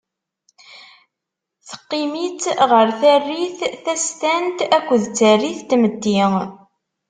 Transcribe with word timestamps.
Teqqim-itt 1.67 2.43
ɣer 2.71 2.87
tarit 3.01 3.59
tastant 3.83 4.59
akked 4.77 5.03
tarit 5.17 5.59
n 5.63 5.65
tmetti. 5.69 6.21